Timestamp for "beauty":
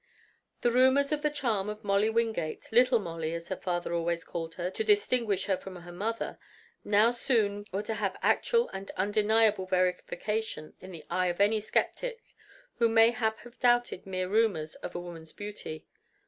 15.33-15.85